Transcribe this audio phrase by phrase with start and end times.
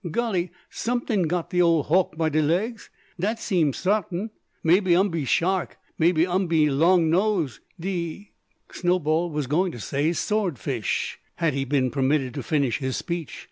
[0.09, 0.49] Golly!
[0.71, 4.31] someting got de ole hawk by de legs, dat seem sartin.
[4.63, 8.31] Maybe 'um be shark, maybe 'um be long nose de"
[8.71, 13.37] Snowball was going to say "sword fish," had he been permitted to finish his speech.